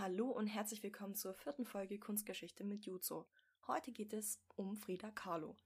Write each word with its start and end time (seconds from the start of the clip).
Hallo 0.00 0.30
und 0.30 0.46
herzlich 0.46 0.82
willkommen 0.82 1.14
zur 1.14 1.34
vierten 1.34 1.66
Folge 1.66 1.98
Kunstgeschichte 1.98 2.64
mit 2.64 2.86
Juzo. 2.86 3.26
Heute 3.66 3.92
geht 3.92 4.14
es 4.14 4.40
um 4.56 4.78
Frida 4.78 5.10
Kahlo. 5.10 5.58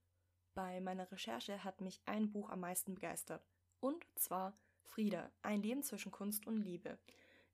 Bei 0.54 0.80
meiner 0.80 1.08
Recherche 1.12 1.62
hat 1.62 1.80
mich 1.80 2.02
ein 2.04 2.32
Buch 2.32 2.50
am 2.50 2.58
meisten 2.58 2.96
begeistert. 2.96 3.46
Und 3.78 4.04
zwar 4.16 4.58
Frida, 4.82 5.30
ein 5.42 5.62
Leben 5.62 5.84
zwischen 5.84 6.10
Kunst 6.10 6.48
und 6.48 6.56
Liebe 6.56 6.98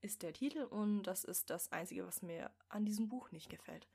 ist 0.00 0.22
der 0.22 0.32
Titel 0.32 0.62
und 0.62 1.02
das 1.02 1.22
ist 1.24 1.50
das 1.50 1.70
Einzige, 1.70 2.06
was 2.06 2.22
mir 2.22 2.50
an 2.70 2.86
diesem 2.86 3.10
Buch 3.10 3.30
nicht 3.30 3.50
gefällt. 3.50 3.86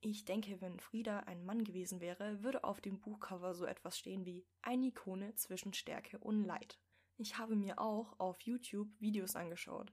Ich 0.00 0.24
denke, 0.24 0.60
wenn 0.60 0.80
Frida 0.80 1.20
ein 1.20 1.44
Mann 1.44 1.62
gewesen 1.62 2.00
wäre, 2.00 2.42
würde 2.42 2.64
auf 2.64 2.80
dem 2.80 3.00
Buchcover 3.00 3.54
so 3.54 3.64
etwas 3.64 3.96
stehen 3.96 4.26
wie 4.26 4.44
eine 4.60 4.86
Ikone 4.86 5.36
zwischen 5.36 5.72
Stärke 5.72 6.18
und 6.18 6.42
Leid. 6.42 6.80
Ich 7.16 7.38
habe 7.38 7.54
mir 7.54 7.78
auch 7.78 8.18
auf 8.18 8.40
YouTube 8.40 8.88
Videos 8.98 9.36
angeschaut. 9.36 9.92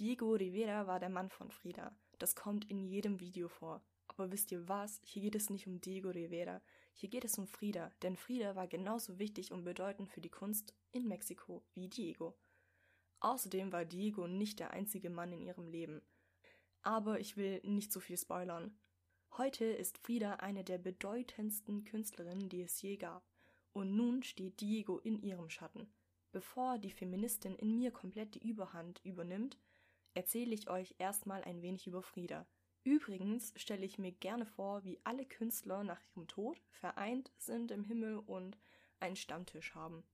Diego 0.00 0.32
Rivera 0.32 0.88
war 0.88 0.98
der 0.98 1.08
Mann 1.08 1.30
von 1.30 1.52
Frida. 1.52 1.96
Das 2.18 2.34
kommt 2.34 2.68
in 2.68 2.80
jedem 2.80 3.20
Video 3.20 3.46
vor. 3.46 3.80
Aber 4.08 4.32
wisst 4.32 4.50
ihr 4.50 4.68
was? 4.68 5.00
Hier 5.04 5.22
geht 5.22 5.36
es 5.36 5.50
nicht 5.50 5.68
um 5.68 5.80
Diego 5.80 6.10
Rivera. 6.10 6.60
Hier 6.94 7.08
geht 7.08 7.24
es 7.24 7.38
um 7.38 7.46
Frida, 7.46 7.92
denn 8.02 8.16
Frida 8.16 8.56
war 8.56 8.66
genauso 8.66 9.20
wichtig 9.20 9.52
und 9.52 9.62
bedeutend 9.62 10.08
für 10.08 10.20
die 10.20 10.30
Kunst 10.30 10.74
in 10.90 11.06
Mexiko 11.06 11.62
wie 11.74 11.86
Diego. 11.86 12.36
Außerdem 13.20 13.70
war 13.70 13.84
Diego 13.84 14.26
nicht 14.26 14.58
der 14.58 14.72
einzige 14.72 15.10
Mann 15.10 15.32
in 15.32 15.42
ihrem 15.42 15.68
Leben. 15.68 16.02
Aber 16.82 17.20
ich 17.20 17.36
will 17.36 17.60
nicht 17.62 17.92
zu 17.92 18.00
viel 18.00 18.18
spoilern. 18.18 18.76
Heute 19.36 19.64
ist 19.64 19.98
Frida 19.98 20.34
eine 20.34 20.64
der 20.64 20.78
bedeutendsten 20.78 21.84
Künstlerinnen, 21.84 22.48
die 22.48 22.62
es 22.62 22.82
je 22.82 22.96
gab. 22.96 23.24
Und 23.72 23.94
nun 23.94 24.24
steht 24.24 24.60
Diego 24.60 24.98
in 24.98 25.22
ihrem 25.22 25.50
Schatten. 25.50 25.88
Bevor 26.32 26.78
die 26.78 26.90
Feministin 26.90 27.54
in 27.54 27.76
mir 27.76 27.92
komplett 27.92 28.34
die 28.34 28.44
Überhand 28.48 29.00
übernimmt, 29.04 29.56
erzähle 30.14 30.54
ich 30.54 30.70
euch 30.70 30.94
erstmal 30.98 31.42
ein 31.44 31.62
wenig 31.62 31.86
über 31.86 32.02
Frida. 32.02 32.46
Übrigens 32.84 33.52
stelle 33.56 33.84
ich 33.84 33.98
mir 33.98 34.12
gerne 34.12 34.46
vor, 34.46 34.84
wie 34.84 35.00
alle 35.04 35.24
Künstler 35.24 35.84
nach 35.84 36.00
ihrem 36.10 36.28
Tod 36.28 36.60
vereint 36.70 37.32
sind 37.38 37.70
im 37.70 37.84
Himmel 37.84 38.18
und 38.18 38.58
einen 39.00 39.16
Stammtisch 39.16 39.74
haben. 39.74 40.04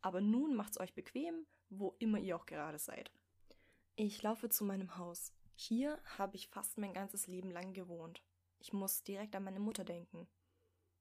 Aber 0.00 0.20
nun 0.20 0.54
macht's 0.54 0.78
euch 0.78 0.94
bequem, 0.94 1.46
wo 1.68 1.94
immer 1.98 2.18
ihr 2.18 2.36
auch 2.36 2.46
gerade 2.46 2.78
seid. 2.78 3.10
Ich 3.96 4.22
laufe 4.22 4.48
zu 4.48 4.64
meinem 4.64 4.96
Haus. 4.96 5.34
Hier 5.54 6.00
habe 6.16 6.36
ich 6.36 6.48
fast 6.48 6.78
mein 6.78 6.94
ganzes 6.94 7.26
Leben 7.26 7.50
lang 7.50 7.74
gewohnt. 7.74 8.22
Ich 8.60 8.72
muss 8.72 9.02
direkt 9.02 9.34
an 9.34 9.44
meine 9.44 9.60
Mutter 9.60 9.84
denken. 9.84 10.28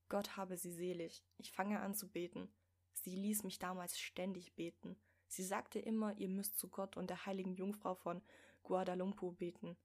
Gott 0.09 0.36
habe 0.36 0.58
sie 0.58 0.72
selig. 0.72 1.23
Ich 1.38 1.52
fange 1.52 1.80
an 1.80 1.94
zu 1.94 2.09
beten. 2.09 2.52
Sie 2.94 3.16
ließ 3.16 3.44
mich 3.44 3.59
damals 3.59 4.00
ständig 4.00 4.56
beten. 4.56 5.00
Sie 5.28 5.44
sagte 5.44 5.80
immer, 5.80 6.17
ihr 6.17 6.28
müsst 6.28 6.58
zu 6.58 6.69
Gott 6.69 6.97
und 6.97 7.09
der 7.09 7.25
heiligen 7.25 7.53
Jungfrau 7.53 7.95
von 7.95 8.22
Guadalupe 8.70 9.31
beten. 9.31 9.75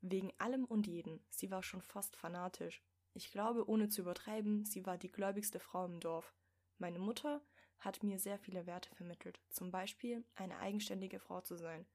Wegen 0.00 0.32
allem 0.38 0.64
und 0.64 0.88
jeden. 0.88 1.24
Sie 1.30 1.48
war 1.52 1.62
schon 1.62 1.80
fast 1.80 2.16
fanatisch. 2.16 2.82
Ich 3.14 3.30
glaube, 3.30 3.68
ohne 3.68 3.88
zu 3.88 4.00
übertreiben, 4.02 4.64
sie 4.64 4.84
war 4.84 4.98
die 4.98 5.12
gläubigste 5.12 5.60
Frau 5.60 5.84
im 5.84 6.00
Dorf. 6.00 6.34
Meine 6.78 6.98
Mutter 6.98 7.40
hat 7.78 8.02
mir 8.02 8.18
sehr 8.18 8.36
viele 8.38 8.66
Werte 8.66 8.92
vermittelt, 8.96 9.40
zum 9.48 9.70
Beispiel 9.70 10.24
eine 10.34 10.58
eigenständige 10.58 11.20
Frau 11.20 11.40
zu 11.40 11.56
sein 11.56 11.86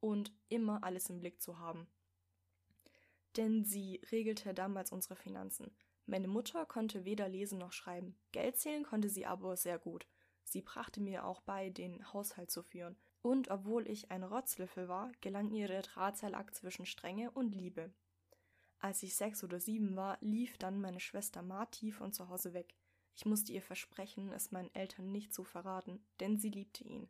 und 0.00 0.32
immer 0.48 0.82
alles 0.84 1.10
im 1.10 1.20
Blick 1.20 1.42
zu 1.42 1.58
haben. 1.58 1.86
Denn 3.36 3.64
sie 3.64 4.00
regelte 4.10 4.54
damals 4.54 4.90
unsere 4.90 5.16
Finanzen. 5.16 5.76
Meine 6.06 6.28
Mutter 6.28 6.64
konnte 6.64 7.04
weder 7.04 7.28
lesen 7.28 7.58
noch 7.58 7.72
schreiben, 7.72 8.18
Geld 8.32 8.56
zählen 8.56 8.84
konnte 8.84 9.10
sie 9.10 9.26
aber 9.26 9.56
sehr 9.58 9.78
gut. 9.78 10.06
Sie 10.44 10.62
brachte 10.62 11.02
mir 11.02 11.26
auch 11.26 11.42
bei, 11.42 11.68
den 11.68 12.10
Haushalt 12.12 12.50
zu 12.50 12.62
führen. 12.62 12.96
Und 13.24 13.50
obwohl 13.50 13.88
ich 13.88 14.10
ein 14.10 14.22
Rotzlöffel 14.22 14.86
war, 14.86 15.10
gelang 15.22 15.50
ihr 15.50 15.66
der 15.66 15.80
Drahtseilakt 15.80 16.54
zwischen 16.54 16.84
Strenge 16.84 17.30
und 17.30 17.54
Liebe. 17.54 17.90
Als 18.80 19.02
ich 19.02 19.16
sechs 19.16 19.42
oder 19.42 19.60
sieben 19.60 19.96
war, 19.96 20.18
lief 20.20 20.58
dann 20.58 20.78
meine 20.78 21.00
Schwester 21.00 21.40
Marti 21.40 21.90
von 21.90 22.12
zu 22.12 22.28
Hause 22.28 22.52
weg. 22.52 22.76
Ich 23.14 23.24
musste 23.24 23.50
ihr 23.52 23.62
versprechen, 23.62 24.30
es 24.30 24.50
meinen 24.50 24.74
Eltern 24.74 25.10
nicht 25.10 25.32
zu 25.32 25.42
verraten, 25.42 26.06
denn 26.20 26.38
sie 26.38 26.50
liebte 26.50 26.84
ihn. 26.84 27.08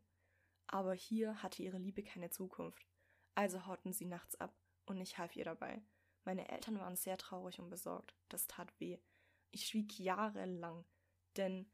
Aber 0.68 0.94
hier 0.94 1.42
hatte 1.42 1.64
ihre 1.64 1.78
Liebe 1.78 2.04
keine 2.04 2.30
Zukunft. 2.30 2.86
Also 3.34 3.66
hauten 3.66 3.92
sie 3.92 4.06
nachts 4.06 4.36
ab, 4.36 4.56
und 4.86 5.00
ich 5.00 5.18
half 5.18 5.34
ihr 5.34 5.44
dabei. 5.44 5.82
Meine 6.22 6.48
Eltern 6.48 6.78
waren 6.78 6.94
sehr 6.94 7.18
traurig 7.18 7.58
und 7.58 7.70
besorgt. 7.70 8.14
Das 8.28 8.46
tat 8.46 8.72
weh. 8.78 9.00
Ich 9.50 9.66
schwieg 9.66 9.98
jahrelang, 9.98 10.84
denn 11.36 11.68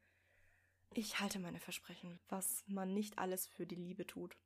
ich 0.93 1.19
halte 1.19 1.39
meine 1.39 1.59
Versprechen, 1.59 2.19
was 2.27 2.63
man 2.67 2.93
nicht 2.93 3.17
alles 3.17 3.47
für 3.47 3.65
die 3.65 3.75
Liebe 3.75 4.05
tut. 4.05 4.37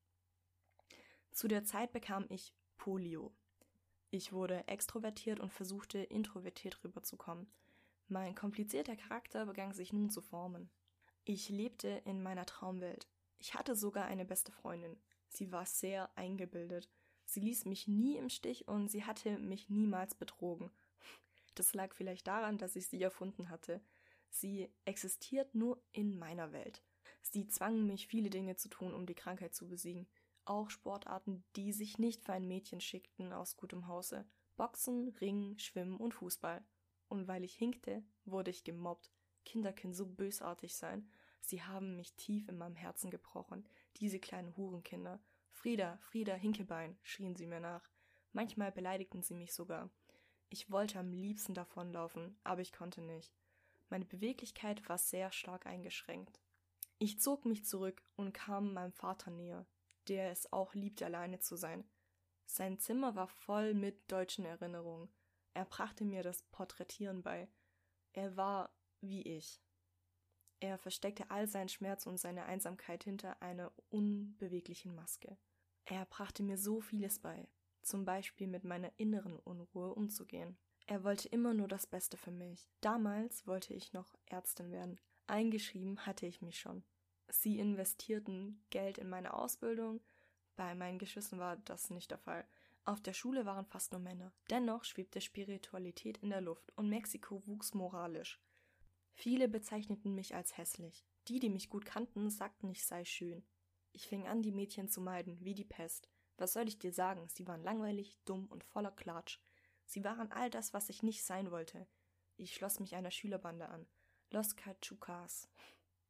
Zu 1.31 1.47
der 1.47 1.63
Zeit 1.63 1.91
bekam 1.91 2.25
ich 2.29 2.53
Polio. 2.77 3.33
Ich 4.11 4.31
wurde 4.31 4.67
extrovertiert 4.67 5.39
und 5.39 5.51
versuchte 5.51 5.99
introvertiert 5.99 6.83
rüberzukommen. 6.83 7.47
Mein 8.07 8.35
komplizierter 8.35 8.95
Charakter 8.95 9.45
begann 9.45 9.73
sich 9.73 9.91
nun 9.91 10.09
zu 10.09 10.21
formen. 10.21 10.69
Ich 11.23 11.49
lebte 11.49 11.89
in 12.05 12.21
meiner 12.21 12.45
Traumwelt. 12.45 13.07
Ich 13.39 13.55
hatte 13.55 13.75
sogar 13.75 14.05
eine 14.05 14.25
beste 14.25 14.51
Freundin. 14.51 14.95
Sie 15.27 15.51
war 15.51 15.65
sehr 15.65 16.09
eingebildet. 16.15 16.89
Sie 17.25 17.39
ließ 17.39 17.65
mich 17.65 17.87
nie 17.87 18.17
im 18.17 18.29
Stich 18.29 18.67
und 18.67 18.89
sie 18.89 19.03
hatte 19.03 19.39
mich 19.39 19.69
niemals 19.69 20.13
betrogen. 20.13 20.71
Das 21.55 21.73
lag 21.73 21.95
vielleicht 21.95 22.27
daran, 22.27 22.59
dass 22.59 22.75
ich 22.75 22.87
sie 22.87 23.01
erfunden 23.01 23.49
hatte. 23.49 23.81
Sie 24.29 24.69
existiert 24.85 25.55
nur 25.55 25.81
in 25.91 26.17
meiner 26.17 26.51
Welt. 26.51 26.83
Sie 27.21 27.47
zwangen 27.47 27.87
mich, 27.87 28.07
viele 28.07 28.29
Dinge 28.29 28.55
zu 28.55 28.69
tun, 28.69 28.93
um 28.93 29.05
die 29.05 29.15
Krankheit 29.15 29.55
zu 29.55 29.67
besiegen. 29.67 30.07
Auch 30.45 30.69
Sportarten, 30.69 31.43
die 31.55 31.71
sich 31.71 31.97
nicht 31.97 32.23
für 32.23 32.33
ein 32.33 32.47
Mädchen 32.47 32.81
schickten 32.81 33.33
aus 33.33 33.57
gutem 33.57 33.87
Hause. 33.87 34.25
Boxen, 34.57 35.09
Ringen, 35.19 35.57
Schwimmen 35.59 35.97
und 35.97 36.13
Fußball. 36.13 36.63
Und 37.07 37.27
weil 37.27 37.43
ich 37.43 37.55
hinkte, 37.55 38.03
wurde 38.25 38.51
ich 38.51 38.63
gemobbt. 38.63 39.11
Kinder 39.43 39.73
können 39.73 39.93
so 39.93 40.05
bösartig 40.05 40.75
sein. 40.75 41.09
Sie 41.41 41.63
haben 41.63 41.95
mich 41.95 42.13
tief 42.15 42.47
in 42.47 42.57
meinem 42.57 42.75
Herzen 42.75 43.11
gebrochen. 43.11 43.67
Diese 43.97 44.19
kleinen 44.19 44.55
Hurenkinder. 44.57 45.19
Frieda, 45.51 45.97
Frieda, 46.01 46.35
Hinkebein, 46.35 46.97
schrien 47.01 47.35
sie 47.35 47.47
mir 47.47 47.59
nach. 47.59 47.89
Manchmal 48.33 48.71
beleidigten 48.71 49.23
sie 49.23 49.33
mich 49.33 49.53
sogar. 49.53 49.89
Ich 50.49 50.69
wollte 50.69 50.99
am 50.99 51.11
liebsten 51.11 51.53
davonlaufen, 51.53 52.37
aber 52.43 52.61
ich 52.61 52.73
konnte 52.73 53.01
nicht. 53.01 53.33
Meine 53.89 54.05
Beweglichkeit 54.05 54.87
war 54.89 54.97
sehr 54.97 55.31
stark 55.31 55.65
eingeschränkt. 55.65 56.39
Ich 56.97 57.19
zog 57.19 57.45
mich 57.45 57.65
zurück 57.65 58.01
und 58.15 58.33
kam 58.33 58.73
meinem 58.73 58.93
Vater 58.93 59.31
näher, 59.31 59.67
der 60.07 60.31
es 60.31 60.51
auch 60.51 60.73
liebte, 60.73 61.05
alleine 61.05 61.39
zu 61.39 61.55
sein. 61.55 61.83
Sein 62.45 62.79
Zimmer 62.79 63.15
war 63.15 63.27
voll 63.27 63.73
mit 63.73 64.11
deutschen 64.11 64.45
Erinnerungen. 64.45 65.09
Er 65.53 65.65
brachte 65.65 66.05
mir 66.05 66.23
das 66.23 66.43
Porträtieren 66.43 67.21
bei. 67.23 67.49
Er 68.13 68.37
war 68.37 68.73
wie 69.01 69.21
ich. 69.23 69.61
Er 70.59 70.77
versteckte 70.77 71.29
all 71.31 71.47
seinen 71.47 71.69
Schmerz 71.69 72.07
und 72.07 72.17
seine 72.17 72.45
Einsamkeit 72.45 73.03
hinter 73.03 73.41
einer 73.41 73.71
unbeweglichen 73.89 74.95
Maske. 74.95 75.37
Er 75.85 76.05
brachte 76.05 76.43
mir 76.43 76.57
so 76.57 76.81
vieles 76.81 77.19
bei, 77.19 77.47
zum 77.81 78.05
Beispiel 78.05 78.47
mit 78.47 78.63
meiner 78.63 78.91
inneren 78.97 79.37
Unruhe 79.39 79.93
umzugehen. 79.93 80.57
Er 80.87 81.03
wollte 81.03 81.27
immer 81.29 81.53
nur 81.53 81.67
das 81.67 81.87
Beste 81.87 82.17
für 82.17 82.31
mich. 82.31 82.69
Damals 82.81 83.47
wollte 83.47 83.73
ich 83.73 83.93
noch 83.93 84.13
Ärztin 84.27 84.71
werden. 84.71 84.99
Eingeschrieben 85.27 86.05
hatte 86.05 86.27
ich 86.27 86.41
mich 86.41 86.59
schon. 86.59 86.83
Sie 87.27 87.57
investierten 87.59 88.63
Geld 88.69 88.99
in 88.99 89.09
meine 89.09 89.33
Ausbildung, 89.33 89.99
bei 90.55 90.73
meinen 90.73 90.99
Geschwistern 90.99 91.39
war 91.39 91.57
das 91.57 91.89
nicht 91.89 92.11
der 92.11 92.17
Fall. 92.17 92.47
Auf 92.85 93.01
der 93.01 93.13
Schule 93.13 93.45
waren 93.45 93.65
fast 93.65 93.91
nur 93.91 93.99
Männer. 93.99 94.31
Dennoch 94.49 94.83
schwebte 94.83 95.19
Spiritualität 95.19 96.17
in 96.19 96.29
der 96.29 96.41
Luft 96.41 96.71
und 96.77 96.87
Mexiko 96.87 97.45
wuchs 97.45 97.73
moralisch. 97.73 98.39
Viele 99.13 99.47
bezeichneten 99.47 100.13
mich 100.13 100.35
als 100.35 100.57
hässlich. 100.57 101.05
Die, 101.27 101.39
die 101.39 101.49
mich 101.49 101.69
gut 101.69 101.85
kannten, 101.85 102.29
sagten, 102.29 102.69
ich 102.69 102.85
sei 102.85 103.03
schön. 103.03 103.43
Ich 103.91 104.07
fing 104.07 104.27
an, 104.27 104.43
die 104.43 104.51
Mädchen 104.51 104.87
zu 104.87 105.01
meiden, 105.01 105.43
wie 105.43 105.55
die 105.55 105.65
Pest. 105.65 106.09
Was 106.37 106.53
soll 106.53 106.67
ich 106.67 106.77
dir 106.77 106.93
sagen? 106.93 107.27
Sie 107.29 107.47
waren 107.47 107.63
langweilig, 107.63 108.17
dumm 108.25 108.45
und 108.47 108.63
voller 108.63 108.91
Klatsch. 108.91 109.39
Sie 109.85 110.03
waren 110.03 110.31
all 110.31 110.49
das, 110.49 110.73
was 110.73 110.89
ich 110.89 111.03
nicht 111.03 111.23
sein 111.23 111.51
wollte. 111.51 111.87
Ich 112.37 112.53
schloss 112.53 112.79
mich 112.79 112.95
einer 112.95 113.11
Schülerbande 113.11 113.69
an. 113.69 113.87
Los 114.31 114.55
Cachucas. 114.55 115.49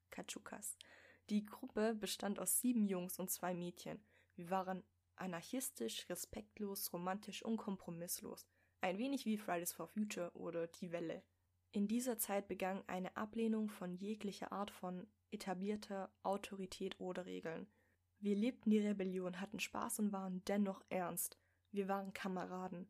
Cachucas. 0.10 0.77
Die 1.30 1.45
Gruppe 1.45 1.94
bestand 1.94 2.39
aus 2.39 2.60
sieben 2.62 2.88
Jungs 2.88 3.19
und 3.19 3.30
zwei 3.30 3.54
Mädchen. 3.54 4.04
Wir 4.36 4.50
waren 4.50 4.83
anarchistisch, 5.16 6.07
respektlos, 6.10 6.92
romantisch 6.94 7.44
und 7.44 7.57
kompromisslos. 7.57 8.48
Ein 8.81 8.98
wenig 8.98 9.25
wie 9.25 9.38
Fridays 9.38 9.74
for 9.74 9.88
Future 9.88 10.31
oder 10.33 10.68
Die 10.68 10.92
Welle. 10.92 11.24
In 11.71 11.88
dieser 11.88 12.18
Zeit 12.18 12.48
begann 12.48 12.83
eine 12.88 13.18
Ablehnung 13.18 13.69
von 13.69 13.95
jeglicher 13.95 14.51
Art 14.51 14.71
von 14.71 15.07
etablierter 15.31 16.10
Autorität 16.24 17.00
oder 17.00 17.25
Regeln. 17.25 17.68
Wir 18.19 18.36
lebten 18.36 18.69
die 18.69 18.80
Rebellion, 18.80 19.42
hatten 19.42 19.60
Spaß 19.60 20.00
und 20.00 20.12
waren 20.12 20.44
dennoch 20.45 20.83
ernst. 20.89 21.38
Wir 21.71 21.88
waren 21.88 22.13
Kameraden. 22.13 22.88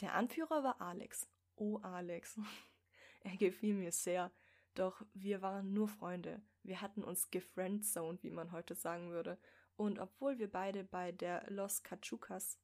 Der 0.00 0.14
Anführer 0.14 0.62
war 0.64 0.80
Alex. 0.80 1.28
Oh 1.56 1.78
Alex. 1.78 2.38
er 3.20 3.36
gefiel 3.36 3.74
mir 3.74 3.92
sehr. 3.92 4.32
Doch 4.74 5.04
wir 5.14 5.40
waren 5.40 5.72
nur 5.72 5.88
Freunde. 5.88 6.42
Wir 6.62 6.80
hatten 6.80 7.04
uns 7.04 7.30
gefriendzoned, 7.30 8.22
wie 8.22 8.30
man 8.30 8.52
heute 8.52 8.74
sagen 8.74 9.10
würde. 9.10 9.38
Und 9.76 9.98
obwohl 9.98 10.38
wir 10.38 10.50
beide 10.50 10.84
bei 10.84 11.12
der 11.12 11.48
Los 11.50 11.82
Cachucas 11.82 12.58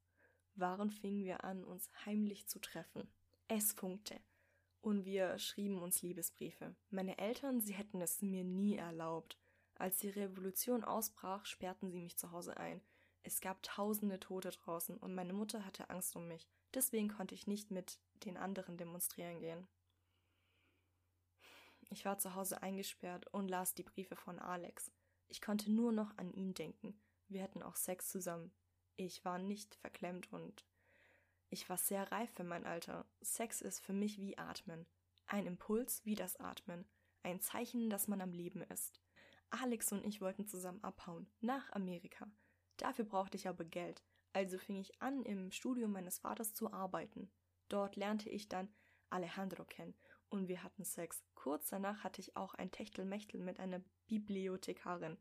waren, 0.55 0.91
fingen 0.91 1.25
wir 1.25 1.44
an, 1.44 1.65
uns 1.65 1.91
heimlich 2.05 2.49
zu 2.49 2.61
treffen. 2.61 3.09
Es 3.49 3.73
funkte. 3.73 4.21
Und 4.81 5.05
wir 5.05 5.38
schrieben 5.38 5.81
uns 5.83 6.03
Liebesbriefe. 6.03 6.75
Meine 6.91 7.19
Eltern, 7.19 7.61
sie 7.61 7.75
hätten 7.75 8.00
es 8.00 8.23
mir 8.23 8.44
nie 8.44 8.76
erlaubt. 8.76 9.38
Als 9.75 9.99
die 9.99 10.11
Revolution 10.11 10.85
ausbrach, 10.85 11.47
sperrten 11.47 11.91
sie 11.91 12.00
mich 12.00 12.17
zu 12.17 12.33
Hause 12.33 12.56
ein. 12.56 12.81
Es 13.23 13.41
gab 13.41 13.62
tausende 13.62 14.19
Tote 14.19 14.50
draußen 14.50 14.97
und 14.97 15.15
meine 15.15 15.33
Mutter 15.33 15.65
hatte 15.65 15.91
Angst 15.91 16.17
um 16.17 16.26
mich. 16.26 16.49
Deswegen 16.75 17.09
konnte 17.09 17.35
ich 17.35 17.47
nicht 17.47 17.71
mit 17.71 17.99
den 18.25 18.37
anderen 18.37 18.77
demonstrieren 18.77 19.41
gehen. 19.41 19.67
Ich 21.89 22.05
war 22.05 22.19
zu 22.19 22.35
Hause 22.35 22.63
eingesperrt 22.63 23.27
und 23.29 23.49
las 23.49 23.75
die 23.75 23.83
Briefe 23.83 24.15
von 24.15 24.39
Alex. 24.39 24.93
Ich 25.29 25.41
konnte 25.41 25.73
nur 25.73 25.93
noch 25.93 26.17
an 26.19 26.33
ihn 26.33 26.55
denken. 26.55 27.01
Wir 27.29 27.43
hatten 27.43 27.63
auch 27.63 27.77
Sex 27.77 28.09
zusammen. 28.09 28.53
Ich 28.97 29.25
war 29.25 29.39
nicht 29.39 29.75
verklemmt 29.77 30.33
und 30.33 30.65
ich 31.49 31.69
war 31.69 31.77
sehr 31.77 32.11
reif 32.13 32.31
für 32.33 32.45
mein 32.45 32.65
Alter. 32.65 33.07
Sex 33.21 33.61
ist 33.61 33.81
für 33.81 33.93
mich 33.93 34.21
wie 34.21 34.39
Atmen. 34.39 34.87
Ein 35.27 35.47
Impuls 35.47 36.05
wie 36.05 36.15
das 36.15 36.37
Atmen. 36.37 36.85
Ein 37.23 37.41
Zeichen, 37.41 37.91
dass 37.91 38.07
man 38.07 38.21
am 38.21 38.33
Leben 38.33 38.63
ist. 38.63 39.01
Alex 39.51 39.91
und 39.91 40.07
ich 40.07 40.21
wollten 40.21 40.47
zusammen 40.47 40.83
abhauen. 40.85 41.29
Nach 41.41 41.73
Amerika. 41.73 42.31
Dafür 42.77 43.05
brauchte 43.05 43.37
ich 43.37 43.49
aber 43.49 43.65
Geld. 43.65 44.03
Also 44.32 44.59
fing 44.59 44.77
ich 44.77 45.00
an, 45.03 45.23
im 45.25 45.50
Studium 45.50 45.93
meines 45.93 46.19
Vaters 46.19 46.55
zu 46.55 46.73
arbeiten. 46.73 47.31
Dort 47.69 47.97
lernte 47.97 48.29
ich 48.29 48.49
dann 48.49 48.69
Alejandro 49.11 49.65
kennen 49.65 49.94
und 50.29 50.49
wir 50.49 50.62
hatten 50.62 50.85
Sex. 50.85 51.23
Kurz 51.35 51.69
danach 51.69 52.05
hatte 52.05 52.21
ich 52.21 52.37
auch 52.37 52.55
ein 52.55 52.71
Techtelmechtel 52.71 53.41
mit 53.41 53.59
einer 53.59 53.81
Bibliothekarin. 54.06 55.19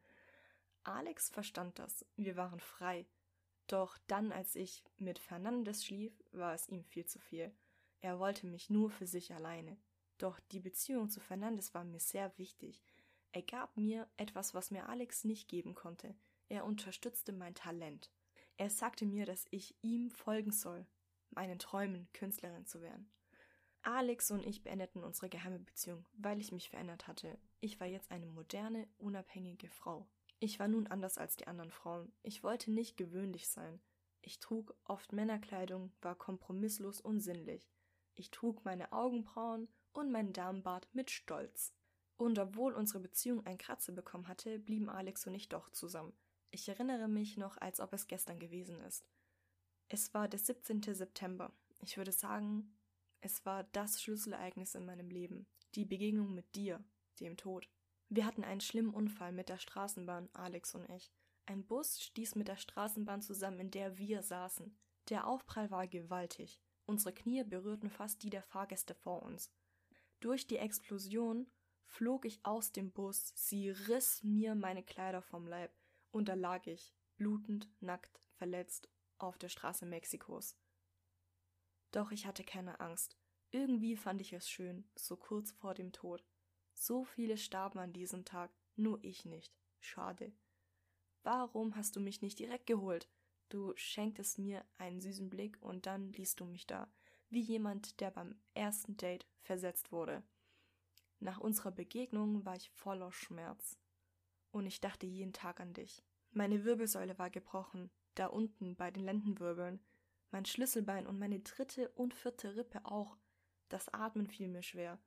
Alex 0.83 1.29
verstand 1.29 1.79
das. 1.79 2.05
Wir 2.15 2.35
waren 2.35 2.59
frei. 2.59 3.05
Doch 3.67 3.97
dann, 4.07 4.31
als 4.31 4.55
ich 4.55 4.83
mit 4.97 5.19
Fernandes 5.19 5.85
schlief, 5.85 6.13
war 6.31 6.53
es 6.53 6.67
ihm 6.67 6.83
viel 6.83 7.05
zu 7.05 7.19
viel. 7.19 7.51
Er 8.01 8.19
wollte 8.19 8.47
mich 8.47 8.69
nur 8.69 8.89
für 8.89 9.05
sich 9.05 9.33
alleine. 9.33 9.77
Doch 10.17 10.39
die 10.51 10.59
Beziehung 10.59 11.09
zu 11.09 11.19
Fernandes 11.19 11.73
war 11.73 11.83
mir 11.83 11.99
sehr 11.99 12.35
wichtig. 12.37 12.81
Er 13.31 13.43
gab 13.43 13.77
mir 13.77 14.07
etwas, 14.17 14.53
was 14.53 14.71
mir 14.71 14.89
Alex 14.89 15.23
nicht 15.23 15.47
geben 15.47 15.75
konnte. 15.75 16.15
Er 16.47 16.65
unterstützte 16.65 17.31
mein 17.31 17.53
Talent. 17.53 18.09
Er 18.59 18.69
sagte 18.69 19.05
mir, 19.05 19.25
dass 19.25 19.45
ich 19.51 19.73
ihm 19.81 20.11
folgen 20.11 20.51
soll, 20.51 20.85
meinen 21.29 21.59
Träumen, 21.59 22.09
Künstlerin 22.11 22.65
zu 22.65 22.81
werden. 22.81 23.09
Alex 23.83 24.31
und 24.31 24.45
ich 24.45 24.63
beendeten 24.63 25.01
unsere 25.01 25.29
geheime 25.29 25.59
Beziehung, 25.59 26.05
weil 26.11 26.41
ich 26.41 26.51
mich 26.51 26.69
verändert 26.69 27.07
hatte. 27.07 27.39
Ich 27.61 27.79
war 27.79 27.87
jetzt 27.87 28.11
eine 28.11 28.25
moderne, 28.25 28.89
unabhängige 28.97 29.69
Frau. 29.69 30.09
Ich 30.39 30.59
war 30.59 30.67
nun 30.67 30.87
anders 30.87 31.17
als 31.17 31.37
die 31.37 31.47
anderen 31.47 31.71
Frauen. 31.71 32.11
Ich 32.21 32.43
wollte 32.43 32.69
nicht 32.69 32.97
gewöhnlich 32.97 33.47
sein. 33.47 33.79
Ich 34.21 34.41
trug 34.41 34.75
oft 34.83 35.13
Männerkleidung, 35.13 35.93
war 36.01 36.15
kompromisslos 36.15 36.99
und 36.99 37.21
sinnlich. 37.21 37.71
Ich 38.15 38.29
trug 38.29 38.65
meine 38.65 38.91
Augenbrauen 38.91 39.69
und 39.93 40.11
meinen 40.11 40.33
Damenbart 40.33 40.89
mit 40.91 41.11
Stolz. 41.11 41.73
Und 42.17 42.37
obwohl 42.37 42.73
unsere 42.73 42.99
Beziehung 42.99 43.45
ein 43.45 43.57
Kratzer 43.57 43.93
bekommen 43.93 44.27
hatte, 44.27 44.59
blieben 44.59 44.89
Alex 44.89 45.25
und 45.25 45.33
ich 45.33 45.47
doch 45.47 45.69
zusammen. 45.71 46.11
Ich 46.51 46.67
erinnere 46.67 47.07
mich 47.07 47.37
noch, 47.37 47.57
als 47.57 47.79
ob 47.79 47.93
es 47.93 48.07
gestern 48.07 48.39
gewesen 48.39 48.79
ist. 48.81 49.05
Es 49.87 50.13
war 50.13 50.27
der 50.27 50.39
17. 50.39 50.81
September. 50.81 51.51
Ich 51.79 51.97
würde 51.97 52.11
sagen, 52.11 52.75
es 53.21 53.45
war 53.45 53.63
das 53.65 54.01
Schlüsselereignis 54.01 54.75
in 54.75 54.85
meinem 54.85 55.09
Leben, 55.09 55.45
die 55.75 55.85
Begegnung 55.85 56.33
mit 56.33 56.55
dir, 56.55 56.83
dem 57.19 57.37
Tod. 57.37 57.69
Wir 58.09 58.25
hatten 58.25 58.43
einen 58.43 58.61
schlimmen 58.61 58.93
Unfall 58.93 59.31
mit 59.31 59.49
der 59.49 59.59
Straßenbahn, 59.59 60.29
Alex 60.33 60.73
und 60.73 60.89
ich. 60.89 61.11
Ein 61.45 61.65
Bus 61.65 62.01
stieß 62.01 62.35
mit 62.35 62.47
der 62.47 62.57
Straßenbahn 62.57 63.21
zusammen, 63.21 63.59
in 63.59 63.71
der 63.71 63.97
wir 63.97 64.23
saßen. 64.23 64.75
Der 65.09 65.27
Aufprall 65.27 65.69
war 65.69 65.87
gewaltig. 65.87 66.61
Unsere 66.85 67.13
Knie 67.13 67.43
berührten 67.43 67.89
fast 67.89 68.23
die 68.23 68.31
der 68.31 68.43
Fahrgäste 68.43 68.95
vor 68.95 69.21
uns. 69.21 69.51
Durch 70.19 70.47
die 70.47 70.57
Explosion 70.57 71.47
flog 71.85 72.25
ich 72.25 72.43
aus 72.43 72.71
dem 72.71 72.91
Bus, 72.91 73.31
sie 73.35 73.69
riss 73.69 74.23
mir 74.23 74.55
meine 74.55 74.83
Kleider 74.83 75.21
vom 75.21 75.47
Leib, 75.47 75.71
und 76.11 76.27
da 76.27 76.33
lag 76.33 76.65
ich, 76.67 76.93
blutend, 77.17 77.69
nackt, 77.79 78.21
verletzt, 78.35 78.89
auf 79.17 79.37
der 79.37 79.49
Straße 79.49 79.85
Mexikos. 79.85 80.57
Doch 81.91 82.11
ich 82.11 82.25
hatte 82.25 82.43
keine 82.43 82.79
Angst. 82.79 83.17
Irgendwie 83.51 83.95
fand 83.95 84.21
ich 84.21 84.33
es 84.33 84.49
schön, 84.49 84.87
so 84.95 85.17
kurz 85.17 85.51
vor 85.51 85.73
dem 85.73 85.91
Tod. 85.91 86.23
So 86.73 87.03
viele 87.03 87.37
starben 87.37 87.79
an 87.79 87.93
diesem 87.93 88.25
Tag, 88.25 88.51
nur 88.75 89.03
ich 89.03 89.25
nicht. 89.25 89.53
Schade. 89.79 90.31
Warum 91.23 91.75
hast 91.75 91.95
du 91.95 91.99
mich 91.99 92.21
nicht 92.21 92.39
direkt 92.39 92.67
geholt? 92.67 93.09
Du 93.49 93.73
schenktest 93.75 94.37
mir 94.37 94.63
einen 94.77 95.01
süßen 95.01 95.29
Blick 95.29 95.57
und 95.61 95.87
dann 95.87 96.13
ließt 96.13 96.39
du 96.39 96.45
mich 96.45 96.67
da, 96.67 96.87
wie 97.29 97.41
jemand, 97.41 97.99
der 97.99 98.11
beim 98.11 98.39
ersten 98.53 98.95
Date 98.95 99.27
versetzt 99.41 99.91
wurde. 99.91 100.23
Nach 101.19 101.39
unserer 101.39 101.71
Begegnung 101.71 102.45
war 102.45 102.55
ich 102.55 102.69
voller 102.69 103.11
Schmerz. 103.11 103.77
Und 104.51 104.65
ich 104.65 104.81
dachte 104.81 105.05
jeden 105.05 105.33
Tag 105.33 105.59
an 105.59 105.73
dich. 105.73 106.03
Meine 106.31 106.63
Wirbelsäule 106.63 107.17
war 107.17 107.29
gebrochen, 107.29 107.91
da 108.15 108.27
unten 108.27 108.75
bei 108.75 108.91
den 108.91 109.03
Lendenwirbeln, 109.03 109.79
mein 110.31 110.45
Schlüsselbein 110.45 111.07
und 111.07 111.17
meine 111.17 111.39
dritte 111.39 111.89
und 111.89 112.13
vierte 112.13 112.55
Rippe 112.55 112.85
auch. 112.85 113.17
Das 113.69 113.89
Atmen 113.89 114.27
fiel 114.27 114.47
mir 114.47 114.63
schwer. 114.63 114.99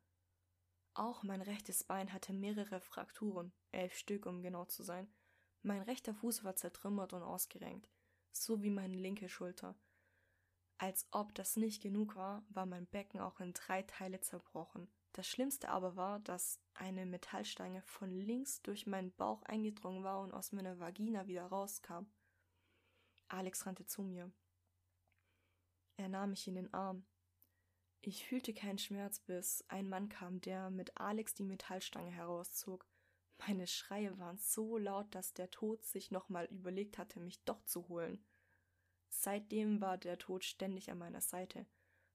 Auch 0.95 1.23
mein 1.23 1.41
rechtes 1.41 1.85
Bein 1.85 2.13
hatte 2.13 2.33
mehrere 2.33 2.81
Frakturen, 2.81 3.53
elf 3.71 3.95
Stück, 3.95 4.27
um 4.27 4.43
genau 4.43 4.65
zu 4.67 4.83
sein. 4.83 5.13
Mein 5.63 5.83
rechter 5.83 6.15
Fuß 6.15 6.45
war 6.45 6.57
zertrümmert 6.57 7.13
und 7.13 7.23
ausgerenkt, 7.23 7.89
so 8.33 8.63
wie 8.63 8.71
meine 8.71 8.97
linke 8.97 9.29
Schulter. 9.29 9.77
Als 10.79 11.07
ob 11.13 11.35
das 11.35 11.57
nicht 11.57 11.81
genug 11.81 12.17
war, 12.17 12.45
war 12.49 12.67
mein 12.67 12.87
Becken 12.89 13.21
auch 13.21 13.39
in 13.39 13.53
drei 13.53 13.83
Teile 13.83 14.21
zerbrochen. 14.21 14.89
Das 15.13 15.29
Schlimmste 15.29 15.69
aber 15.69 15.97
war, 15.97 16.21
dass 16.21 16.59
eine 16.75 17.05
Metallstange 17.05 17.83
von 17.83 18.11
links 18.11 18.63
durch 18.63 18.87
meinen 18.87 19.13
Bauch 19.13 19.43
eingedrungen 19.43 20.05
war 20.05 20.21
und 20.21 20.33
aus 20.33 20.53
meiner 20.53 20.79
Vagina 20.79 21.27
wieder 21.27 21.45
rauskam. 21.45 22.07
Alex 23.29 23.67
rannte 23.67 23.87
zu 23.87 24.03
mir. 24.03 24.33
Er 25.97 26.09
nahm 26.09 26.31
mich 26.31 26.49
in 26.49 26.55
den 26.55 26.73
Arm. 26.73 27.05
Ich 28.01 28.27
fühlte 28.27 28.53
keinen 28.53 28.79
Schmerz, 28.79 29.21
bis 29.21 29.65
ein 29.69 29.89
Mann 29.89 30.09
kam, 30.09 30.41
der 30.41 30.71
mit 30.71 30.97
Alex 30.97 31.35
die 31.35 31.45
Metallstange 31.45 32.11
herauszog. 32.11 32.87
Meine 33.47 33.67
Schreie 33.67 34.19
waren 34.19 34.39
so 34.39 34.79
laut, 34.79 35.15
dass 35.15 35.35
der 35.35 35.51
Tod 35.51 35.85
sich 35.85 36.11
nochmal 36.11 36.47
überlegt 36.47 36.99
hatte, 36.99 37.21
mich 37.21 37.43
doch 37.45 37.63
zu 37.65 37.89
holen. 37.89 38.25
Seitdem 39.09 39.81
war 39.81 39.99
der 39.99 40.19
Tod 40.19 40.45
ständig 40.45 40.91
an 40.91 40.99
meiner 40.99 41.21
Seite. 41.21 41.67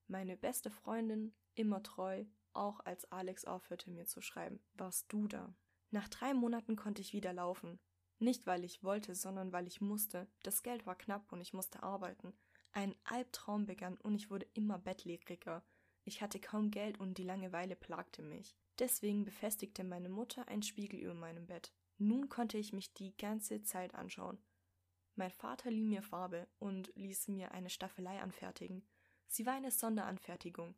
Meine 0.08 0.36
beste 0.36 0.72
Freundin, 0.72 1.34
immer 1.54 1.84
treu, 1.84 2.26
auch 2.58 2.80
als 2.82 3.12
Alex 3.12 3.46
aufhörte 3.46 3.90
mir 3.90 4.06
zu 4.06 4.22
schreiben. 4.22 4.60
Warst 4.74 5.12
du 5.12 5.28
da? 5.28 5.54
Nach 5.92 6.10
drei 6.10 6.34
Monaten 6.34 6.76
konnte 6.76 7.02
ich 7.02 7.14
wieder 7.14 7.34
laufen. 7.34 7.80
Nicht 8.20 8.48
weil 8.48 8.64
ich 8.64 8.84
wollte, 8.84 9.16
sondern 9.16 9.54
weil 9.54 9.68
ich 9.68 9.80
musste. 9.80 10.28
Das 10.44 10.64
Geld 10.64 10.86
war 10.86 10.96
knapp 10.96 11.32
und 11.32 11.40
ich 11.40 11.54
musste 11.54 11.84
arbeiten. 11.84 12.34
Ein 12.72 12.96
Albtraum 13.06 13.66
begann 13.66 13.98
und 13.98 14.16
ich 14.16 14.30
wurde 14.30 14.48
immer 14.54 14.80
bettlägeriger. 14.80 15.64
Ich 16.04 16.22
hatte 16.22 16.40
kaum 16.40 16.72
Geld 16.72 17.00
und 17.00 17.18
die 17.18 17.24
Langeweile 17.24 17.76
plagte 17.76 18.22
mich. 18.22 18.56
Deswegen 18.80 19.26
befestigte 19.26 19.84
meine 19.84 20.10
Mutter 20.10 20.48
einen 20.48 20.64
Spiegel 20.64 21.00
über 21.00 21.14
meinem 21.14 21.48
Bett. 21.48 21.74
Nun 21.98 22.30
konnte 22.30 22.58
ich 22.58 22.74
mich 22.74 22.94
die 22.94 23.16
ganze 23.18 23.64
Zeit 23.64 23.96
anschauen. 23.96 24.38
Mein 25.16 25.32
Vater 25.32 25.72
lieh 25.72 25.84
mir 25.84 26.04
Farbe 26.04 26.48
und 26.60 26.92
ließ 26.96 27.28
mir 27.30 27.52
eine 27.52 27.72
Staffelei 27.72 28.22
anfertigen. 28.22 28.88
Sie 29.28 29.46
war 29.46 29.54
eine 29.54 29.72
Sonderanfertigung. 29.72 30.76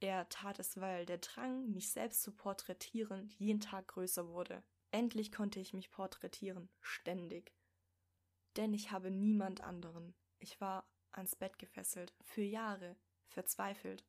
Er 0.00 0.28
tat 0.28 0.58
es, 0.58 0.78
weil 0.80 1.06
der 1.06 1.18
Drang, 1.18 1.70
mich 1.70 1.90
selbst 1.90 2.22
zu 2.22 2.32
porträtieren, 2.32 3.28
jeden 3.38 3.60
Tag 3.60 3.88
größer 3.88 4.28
wurde. 4.28 4.62
Endlich 4.90 5.32
konnte 5.32 5.58
ich 5.58 5.72
mich 5.72 5.90
porträtieren, 5.90 6.68
ständig. 6.80 7.54
Denn 8.56 8.74
ich 8.74 8.90
habe 8.90 9.10
niemand 9.10 9.62
anderen. 9.62 10.14
Ich 10.38 10.60
war 10.60 10.86
ans 11.12 11.34
Bett 11.34 11.58
gefesselt, 11.58 12.14
für 12.22 12.42
Jahre, 12.42 12.96
verzweifelt. 13.28 14.04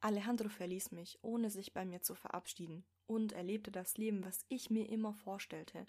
Alejandro 0.00 0.48
verließ 0.48 0.92
mich, 0.92 1.18
ohne 1.22 1.50
sich 1.50 1.72
bei 1.72 1.84
mir 1.84 2.00
zu 2.02 2.14
verabschieden, 2.14 2.84
und 3.06 3.32
erlebte 3.32 3.72
das 3.72 3.96
Leben, 3.96 4.24
was 4.24 4.44
ich 4.48 4.70
mir 4.70 4.88
immer 4.88 5.14
vorstellte. 5.14 5.86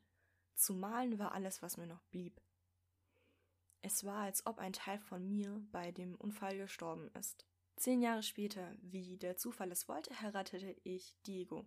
Zu 0.55 0.73
malen 0.73 1.19
war 1.19 1.33
alles, 1.33 1.61
was 1.61 1.77
mir 1.77 1.87
noch 1.87 2.03
blieb. 2.05 2.41
Es 3.81 4.03
war, 4.03 4.23
als 4.23 4.45
ob 4.45 4.57
ein 4.57 4.73
Teil 4.73 4.99
von 4.99 5.29
mir 5.29 5.61
bei 5.71 5.91
dem 5.91 6.15
Unfall 6.15 6.57
gestorben 6.57 7.09
ist. 7.13 7.45
Zehn 7.79 8.01
Jahre 8.01 8.23
später, 8.23 8.75
wie 8.81 9.15
der 9.15 9.37
Zufall 9.37 9.71
es 9.71 9.87
wollte, 9.87 10.19
heiratete 10.21 10.75
ich 10.83 11.15
Diego. 11.25 11.65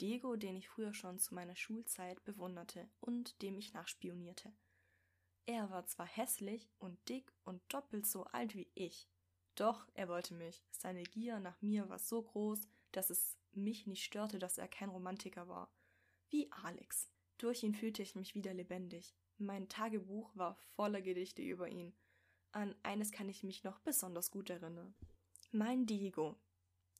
Diego, 0.00 0.36
den 0.36 0.54
ich 0.54 0.68
früher 0.68 0.94
schon 0.94 1.18
zu 1.18 1.34
meiner 1.34 1.56
Schulzeit 1.56 2.24
bewunderte 2.24 2.88
und 3.00 3.42
dem 3.42 3.58
ich 3.58 3.72
nachspionierte. 3.72 4.52
Er 5.46 5.68
war 5.70 5.84
zwar 5.86 6.06
hässlich 6.06 6.70
und 6.78 6.96
dick 7.08 7.32
und 7.42 7.60
doppelt 7.68 8.06
so 8.06 8.22
alt 8.26 8.54
wie 8.54 8.70
ich, 8.76 9.08
doch 9.56 9.88
er 9.94 10.06
wollte 10.06 10.34
mich. 10.34 10.62
Seine 10.70 11.02
Gier 11.02 11.40
nach 11.40 11.60
mir 11.60 11.88
war 11.88 11.98
so 11.98 12.22
groß, 12.22 12.60
dass 12.92 13.10
es 13.10 13.36
mich 13.50 13.88
nicht 13.88 14.04
störte, 14.04 14.38
dass 14.38 14.56
er 14.56 14.68
kein 14.68 14.90
Romantiker 14.90 15.48
war. 15.48 15.74
Wie 16.28 16.48
Alex. 16.52 17.10
Durch 17.38 17.64
ihn 17.64 17.74
fühlte 17.74 18.02
ich 18.02 18.14
mich 18.14 18.36
wieder 18.36 18.54
lebendig. 18.54 19.16
Mein 19.36 19.68
Tagebuch 19.68 20.30
war 20.36 20.54
voller 20.76 21.02
Gedichte 21.02 21.42
über 21.42 21.68
ihn. 21.68 21.92
An 22.52 22.76
eines 22.84 23.10
kann 23.10 23.28
ich 23.28 23.42
mich 23.42 23.64
noch 23.64 23.80
besonders 23.80 24.30
gut 24.30 24.48
erinnern. 24.48 24.94
Mein 25.52 25.84
Diego. 25.84 26.36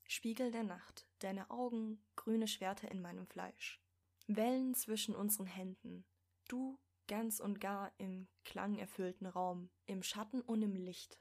Spiegel 0.08 0.50
der 0.50 0.64
Nacht, 0.64 1.06
deine 1.20 1.52
Augen, 1.52 2.02
grüne 2.16 2.48
Schwerter 2.48 2.90
in 2.90 3.00
meinem 3.00 3.28
Fleisch. 3.28 3.80
Wellen 4.26 4.74
zwischen 4.74 5.14
unseren 5.14 5.46
Händen. 5.46 6.04
Du 6.48 6.76
ganz 7.06 7.38
und 7.38 7.60
gar 7.60 7.92
im 7.98 8.26
klangerfüllten 8.44 9.28
Raum, 9.28 9.70
im 9.86 10.02
Schatten 10.02 10.40
und 10.40 10.62
im 10.62 10.74
Licht. 10.74 11.20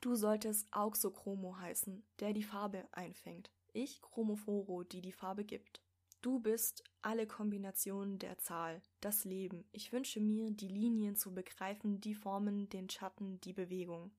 Du 0.00 0.14
solltest 0.14 0.72
Auxochromo 0.72 1.58
heißen, 1.58 2.02
der 2.18 2.32
die 2.32 2.44
Farbe 2.44 2.88
einfängt. 2.92 3.50
Ich 3.74 4.00
Chromophoro, 4.00 4.82
die 4.82 5.02
die 5.02 5.12
Farbe 5.12 5.44
gibt. 5.44 5.82
Du 6.22 6.40
bist 6.40 6.82
alle 7.02 7.26
Kombinationen 7.26 8.18
der 8.18 8.38
Zahl, 8.38 8.80
das 9.02 9.26
Leben. 9.26 9.68
Ich 9.72 9.92
wünsche 9.92 10.20
mir, 10.20 10.50
die 10.50 10.68
Linien 10.68 11.14
zu 11.14 11.34
begreifen, 11.34 12.00
die 12.00 12.14
Formen, 12.14 12.70
den 12.70 12.88
Schatten, 12.88 13.38
die 13.42 13.52
Bewegung. 13.52 14.12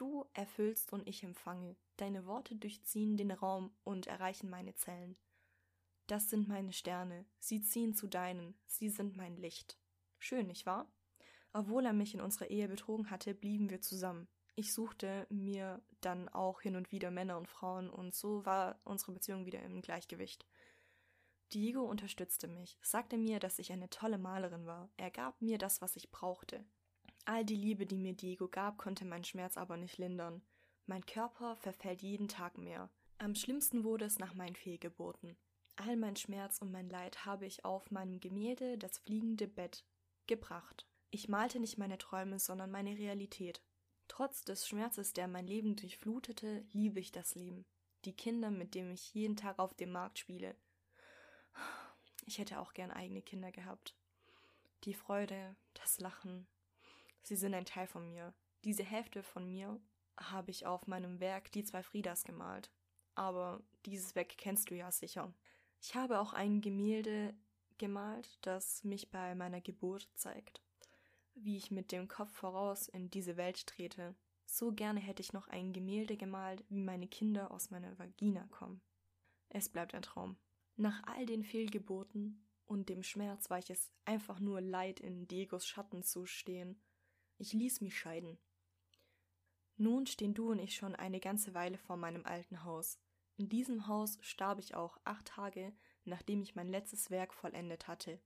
Du 0.00 0.24
erfüllst 0.32 0.94
und 0.94 1.06
ich 1.06 1.22
empfange. 1.24 1.76
Deine 1.98 2.24
Worte 2.24 2.56
durchziehen 2.56 3.18
den 3.18 3.30
Raum 3.30 3.70
und 3.84 4.06
erreichen 4.06 4.48
meine 4.48 4.74
Zellen. 4.74 5.14
Das 6.06 6.30
sind 6.30 6.48
meine 6.48 6.72
Sterne. 6.72 7.26
Sie 7.38 7.60
ziehen 7.60 7.94
zu 7.94 8.06
deinen. 8.06 8.58
Sie 8.64 8.88
sind 8.88 9.18
mein 9.18 9.36
Licht. 9.36 9.76
Schön, 10.18 10.46
nicht 10.46 10.64
wahr? 10.64 10.90
Obwohl 11.52 11.84
er 11.84 11.92
mich 11.92 12.14
in 12.14 12.22
unserer 12.22 12.48
Ehe 12.48 12.66
betrogen 12.66 13.10
hatte, 13.10 13.34
blieben 13.34 13.68
wir 13.68 13.82
zusammen. 13.82 14.26
Ich 14.54 14.72
suchte 14.72 15.26
mir 15.28 15.82
dann 16.00 16.30
auch 16.30 16.62
hin 16.62 16.76
und 16.76 16.92
wieder 16.92 17.10
Männer 17.10 17.36
und 17.36 17.46
Frauen 17.46 17.90
und 17.90 18.14
so 18.14 18.46
war 18.46 18.80
unsere 18.84 19.12
Beziehung 19.12 19.44
wieder 19.44 19.62
im 19.62 19.82
Gleichgewicht. 19.82 20.46
Diego 21.52 21.82
unterstützte 21.82 22.48
mich, 22.48 22.78
sagte 22.80 23.18
mir, 23.18 23.38
dass 23.38 23.58
ich 23.58 23.70
eine 23.70 23.90
tolle 23.90 24.16
Malerin 24.16 24.64
war. 24.64 24.88
Er 24.96 25.10
gab 25.10 25.42
mir 25.42 25.58
das, 25.58 25.82
was 25.82 25.94
ich 25.94 26.10
brauchte. 26.10 26.64
All 27.24 27.44
die 27.44 27.56
Liebe, 27.56 27.86
die 27.86 27.98
mir 27.98 28.14
Diego 28.14 28.48
gab, 28.48 28.78
konnte 28.78 29.04
meinen 29.04 29.24
Schmerz 29.24 29.56
aber 29.56 29.76
nicht 29.76 29.98
lindern. 29.98 30.42
Mein 30.86 31.04
Körper 31.06 31.56
verfällt 31.56 32.02
jeden 32.02 32.28
Tag 32.28 32.58
mehr. 32.58 32.90
Am 33.18 33.34
schlimmsten 33.34 33.84
wurde 33.84 34.06
es 34.06 34.18
nach 34.18 34.34
meinen 34.34 34.56
Fehlgeburten. 34.56 35.36
All 35.76 35.96
mein 35.96 36.16
Schmerz 36.16 36.58
und 36.58 36.72
mein 36.72 36.88
Leid 36.88 37.24
habe 37.24 37.46
ich 37.46 37.64
auf 37.64 37.90
meinem 37.90 38.20
Gemälde 38.20 38.76
das 38.78 38.98
fliegende 38.98 39.46
Bett 39.46 39.84
gebracht. 40.26 40.86
Ich 41.10 41.28
malte 41.28 41.60
nicht 41.60 41.78
meine 41.78 41.98
Träume, 41.98 42.38
sondern 42.38 42.70
meine 42.70 42.96
Realität. 42.96 43.62
Trotz 44.08 44.42
des 44.42 44.66
Schmerzes, 44.66 45.12
der 45.12 45.28
mein 45.28 45.46
Leben 45.46 45.76
durchflutete, 45.76 46.64
liebe 46.72 47.00
ich 47.00 47.12
das 47.12 47.34
Leben. 47.34 47.64
Die 48.04 48.16
Kinder, 48.16 48.50
mit 48.50 48.74
denen 48.74 48.92
ich 48.92 49.14
jeden 49.14 49.36
Tag 49.36 49.58
auf 49.58 49.74
dem 49.74 49.92
Markt 49.92 50.18
spiele, 50.18 50.56
ich 52.26 52.38
hätte 52.38 52.60
auch 52.60 52.74
gern 52.74 52.90
eigene 52.90 53.22
Kinder 53.22 53.52
gehabt. 53.52 53.96
Die 54.84 54.94
Freude, 54.94 55.56
das 55.74 56.00
Lachen, 56.00 56.46
sie 57.22 57.36
sind 57.36 57.54
ein 57.54 57.64
Teil 57.64 57.86
von 57.86 58.08
mir. 58.08 58.34
Diese 58.64 58.84
Hälfte 58.84 59.22
von 59.22 59.48
mir 59.48 59.80
habe 60.18 60.50
ich 60.50 60.66
auf 60.66 60.86
meinem 60.86 61.20
Werk 61.20 61.50
Die 61.52 61.64
zwei 61.64 61.82
Friedas 61.82 62.24
gemalt. 62.24 62.70
Aber 63.14 63.62
dieses 63.86 64.14
Werk 64.14 64.36
kennst 64.36 64.70
du 64.70 64.76
ja 64.76 64.90
sicher. 64.90 65.32
Ich 65.80 65.94
habe 65.94 66.20
auch 66.20 66.32
ein 66.32 66.60
Gemälde 66.60 67.34
gemalt, 67.78 68.38
das 68.42 68.84
mich 68.84 69.10
bei 69.10 69.34
meiner 69.34 69.60
Geburt 69.60 70.08
zeigt. 70.14 70.62
Wie 71.34 71.56
ich 71.56 71.70
mit 71.70 71.92
dem 71.92 72.08
Kopf 72.08 72.32
voraus 72.32 72.88
in 72.88 73.10
diese 73.10 73.36
Welt 73.36 73.66
trete. 73.66 74.14
So 74.44 74.72
gerne 74.72 75.00
hätte 75.00 75.22
ich 75.22 75.32
noch 75.32 75.48
ein 75.48 75.72
Gemälde 75.72 76.16
gemalt, 76.16 76.64
wie 76.68 76.80
meine 76.80 77.08
Kinder 77.08 77.50
aus 77.50 77.70
meiner 77.70 77.98
Vagina 77.98 78.46
kommen. 78.50 78.82
Es 79.48 79.68
bleibt 79.68 79.94
ein 79.94 80.02
Traum. 80.02 80.36
Nach 80.76 81.02
all 81.06 81.24
den 81.24 81.44
Fehlgeburten 81.44 82.46
und 82.66 82.88
dem 82.88 83.02
Schmerz 83.02 83.50
war 83.50 83.58
ich 83.58 83.70
es 83.70 83.90
einfach 84.04 84.40
nur 84.40 84.60
leid, 84.60 85.00
in 85.00 85.26
Diegos 85.26 85.66
Schatten 85.66 86.02
zu 86.02 86.26
stehen. 86.26 86.80
Ich 87.40 87.54
ließ 87.54 87.80
mich 87.80 87.98
scheiden. 87.98 88.38
Nun 89.78 90.06
stehen 90.06 90.34
du 90.34 90.50
und 90.50 90.58
ich 90.58 90.76
schon 90.76 90.94
eine 90.94 91.20
ganze 91.20 91.54
Weile 91.54 91.78
vor 91.78 91.96
meinem 91.96 92.26
alten 92.26 92.64
Haus. 92.64 93.00
In 93.38 93.48
diesem 93.48 93.86
Haus 93.86 94.18
starb 94.20 94.58
ich 94.58 94.74
auch 94.74 94.98
acht 95.04 95.24
Tage, 95.24 95.72
nachdem 96.04 96.42
ich 96.42 96.54
mein 96.54 96.68
letztes 96.68 97.10
Werk 97.10 97.32
vollendet 97.32 97.88
hatte. 97.88 98.20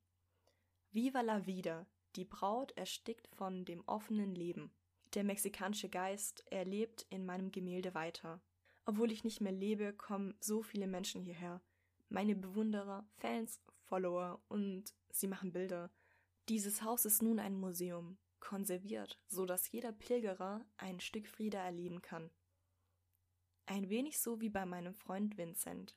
Viva 0.90 1.21
la 1.21 1.47
vida! 1.47 1.87
Die 2.16 2.25
Braut 2.25 2.73
erstickt 2.73 3.28
von 3.28 3.64
dem 3.64 3.85
offenen 3.87 4.35
Leben. 4.35 4.73
Der 5.14 5.23
mexikanische 5.23 5.88
Geist, 5.88 6.44
er 6.50 6.64
lebt 6.64 7.06
in 7.11 7.25
meinem 7.25 7.52
Gemälde 7.52 7.94
weiter. 7.94 8.42
Obwohl 8.85 9.12
ich 9.12 9.23
nicht 9.23 9.40
mehr 9.40 9.52
lebe, 9.52 9.92
kommen 9.92 10.35
so 10.40 10.62
viele 10.62 10.88
Menschen 10.88 11.23
hierher 11.23 11.62
meine 12.14 12.35
Bewunderer, 12.35 13.06
Fans, 13.16 13.61
Follower 13.83 14.40
und 14.49 14.94
sie 15.11 15.26
machen 15.26 15.52
Bilder. 15.52 15.90
Dieses 16.49 16.83
Haus 16.83 17.04
ist 17.04 17.23
nun 17.23 17.38
ein 17.38 17.56
Museum, 17.56 18.18
konserviert, 18.44 19.18
so 19.26 19.46
dass 19.46 19.70
jeder 19.72 19.92
Pilgerer 19.92 20.64
ein 20.76 21.00
Stück 21.00 21.26
Frieda 21.26 21.58
erleben 21.58 22.02
kann. 22.02 22.30
Ein 23.66 23.88
wenig 23.88 24.20
so 24.20 24.40
wie 24.40 24.50
bei 24.50 24.66
meinem 24.66 24.94
Freund 24.94 25.36
Vincent. 25.36 25.96